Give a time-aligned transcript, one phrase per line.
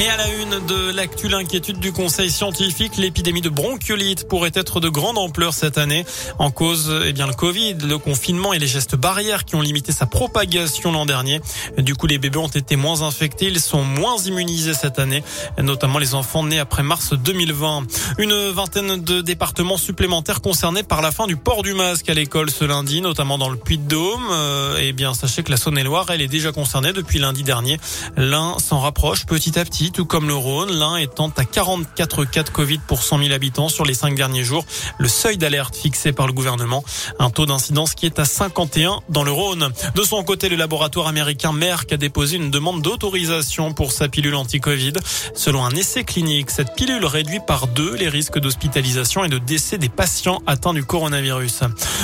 [0.00, 4.80] Et à la une de l'actu, l'inquiétude du conseil scientifique, l'épidémie de bronchiolite pourrait être
[4.80, 6.06] de grande ampleur cette année.
[6.38, 9.92] En cause, eh bien, le Covid, le confinement et les gestes barrières qui ont limité
[9.92, 11.42] sa propagation l'an dernier.
[11.76, 15.22] Du coup, les bébés ont été moins infectés, ils sont moins immunisés cette année,
[15.58, 17.82] notamment les enfants nés après mars 2020.
[18.16, 22.50] Une vingtaine de départements supplémentaires concernés par la fin du port du masque à l'école
[22.50, 24.28] ce lundi, notamment dans le Puy-de-Dôme.
[24.30, 27.78] Euh, eh bien, sachez que la Saône-et-Loire, elle est déjà concernée depuis lundi dernier.
[28.16, 32.42] L'un s'en rapproche petit à petit tout comme le Rhône, l'un étant à 44 cas
[32.42, 34.64] de Covid pour 100 000 habitants sur les cinq derniers jours,
[34.98, 36.84] le seuil d'alerte fixé par le gouvernement,
[37.18, 39.70] un taux d'incidence qui est à 51 dans le Rhône.
[39.94, 44.34] De son côté, le laboratoire américain Merck a déposé une demande d'autorisation pour sa pilule
[44.34, 44.92] anti-Covid.
[45.34, 49.78] Selon un essai clinique, cette pilule réduit par deux les risques d'hospitalisation et de décès
[49.78, 51.60] des patients atteints du coronavirus.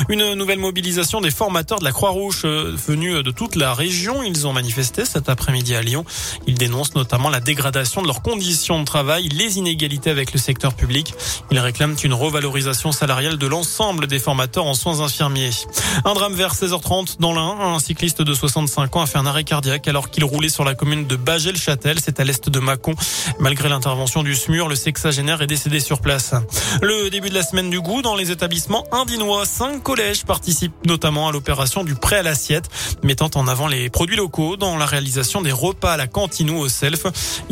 [0.08, 4.22] Une nouvelle mobilisation des formateurs de la Croix-Rouge euh, venus de toute la région.
[4.22, 6.04] Ils ont manifesté cet après-midi à Lyon.
[6.46, 10.74] Ils dénoncent notamment la dégradation de leurs conditions de travail, les inégalités avec le secteur
[10.74, 11.14] public.
[11.50, 15.50] Ils réclament une revalorisation salariale de l'ensemble des formateurs en soins infirmiers.
[16.04, 17.56] Un drame vers 16h30 dans l'Ain.
[17.60, 20.74] Un cycliste de 65 ans a fait un arrêt cardiaque alors qu'il roulait sur la
[20.74, 21.98] commune de Bagel-Châtel.
[22.02, 22.94] C'est à l'est de Mâcon.
[23.40, 26.34] Malgré l'intervention du SMUR, le sexagénaire est décédé sur place.
[26.82, 29.44] Le début de la semaine du goût dans les établissements indinois.
[29.44, 32.68] Cinq collèges participent notamment à l'opération du prêt à l'assiette,
[33.02, 36.58] mettant en avant les produits locaux dans la réalisation des repas à la cantine ou
[36.58, 37.06] au self.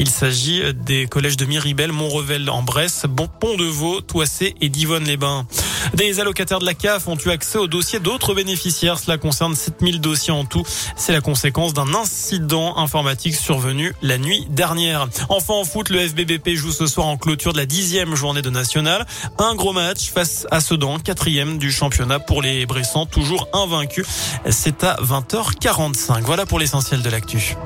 [0.08, 3.06] S'agit des collèges de Miribel, Montrevel en Bresse,
[3.40, 5.46] Pont de Vaux, Toissé et Divonne-les-Bains.
[5.94, 8.98] Des allocataires de la CAF ont eu accès aux dossiers d'autres bénéficiaires.
[8.98, 10.64] Cela concerne 7000 dossiers en tout.
[10.96, 15.08] C'est la conséquence d'un incident informatique survenu la nuit dernière.
[15.28, 18.50] Enfin en foot, le FBBP joue ce soir en clôture de la dixième journée de
[18.50, 19.06] national.
[19.38, 24.06] Un gros match face à Sedan, quatrième du championnat pour les Bressans, toujours invaincus.
[24.50, 26.22] C'est à 20h45.
[26.22, 27.56] Voilà pour l'essentiel de l'actu.